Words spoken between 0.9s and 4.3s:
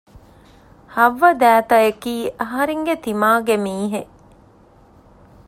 ހައްވަ ދައިތައަކީ އަހަރެންގެ ތިމާގެ މީހެއް